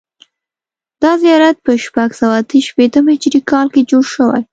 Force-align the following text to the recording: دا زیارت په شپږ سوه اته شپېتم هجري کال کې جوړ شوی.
دا 1.01 1.11
زیارت 1.23 1.57
په 1.65 1.71
شپږ 1.83 2.09
سوه 2.19 2.35
اته 2.41 2.57
شپېتم 2.67 3.03
هجري 3.13 3.39
کال 3.51 3.67
کې 3.73 3.81
جوړ 3.89 4.03
شوی. 4.13 4.41